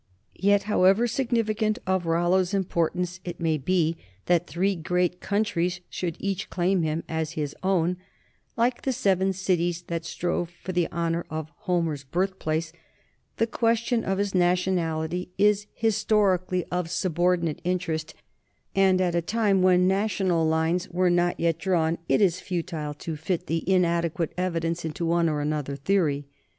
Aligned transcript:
Yet, 0.33 0.63
however 0.63 1.05
significant 1.05 1.77
of 1.85 2.07
Rollo's 2.07 2.55
importance 2.55 3.19
it 3.23 3.39
may 3.39 3.59
be 3.59 3.97
that 4.25 4.47
three 4.47 4.75
great 4.75 5.19
countries 5.19 5.79
should 5.91 6.15
each 6.19 6.49
claim 6.49 6.81
him 6.81 7.03
as 7.07 7.37
its 7.37 7.53
own, 7.61 7.97
like 8.57 8.81
the 8.81 8.93
seven 8.93 9.31
cities 9.31 9.83
that 9.83 10.03
strove 10.03 10.49
for 10.49 10.71
the 10.71 10.87
honor 10.91 11.23
of 11.29 11.51
Homer's 11.55 12.03
birthplace, 12.03 12.73
the 13.37 13.45
ques 13.45 13.77
tion 13.81 14.03
of 14.03 14.17
his 14.17 14.33
nationality 14.33 15.29
is 15.37 15.67
historically 15.71 16.63
of 16.71 16.89
subordinate 16.89 17.57
THE 17.57 17.61
COMING 17.61 17.75
OF 17.75 17.79
THE 17.85 17.87
NORTHMEN 17.87 18.73
29 18.73 18.91
interest, 18.95 19.01
and 19.01 19.01
at 19.01 19.13
a 19.13 19.21
time 19.21 19.61
when 19.61 19.87
national 19.87 20.47
lines 20.47 20.89
were 20.89 21.11
not 21.11 21.39
yet 21.39 21.59
drawn, 21.59 21.99
it 22.09 22.21
is 22.21 22.39
futile 22.39 22.95
to 22.95 23.15
fit 23.15 23.45
the 23.45 23.63
inadequate 23.71 24.33
evidence 24.35 24.83
into 24.83 25.05
one 25.05 25.29
or 25.29 25.41
another 25.41 25.75
theory. 25.75 26.25